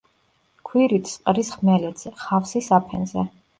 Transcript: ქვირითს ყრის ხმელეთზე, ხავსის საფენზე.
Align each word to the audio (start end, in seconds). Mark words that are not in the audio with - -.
ქვირითს 0.69 1.13
ყრის 1.27 1.53
ხმელეთზე, 1.57 2.15
ხავსის 2.25 2.73
საფენზე. 2.75 3.31